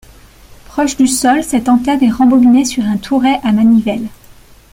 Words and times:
Proche 0.65 0.97
du 0.97 1.05
sol 1.05 1.43
cette 1.43 1.69
antenne 1.69 2.03
est 2.03 2.09
rembobinée 2.09 2.65
sur 2.65 2.83
un 2.85 2.97
touret 2.97 3.39
à 3.43 3.51
manivelle. 3.51 4.07